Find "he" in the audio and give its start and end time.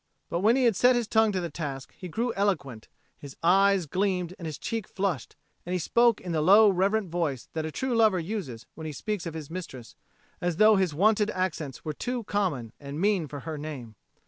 0.55-0.63, 1.95-2.07, 5.73-5.77, 8.87-8.93